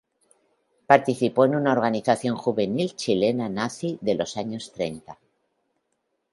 [0.87, 5.19] Participó en una organización juvenil chilena nazi de los años treinta.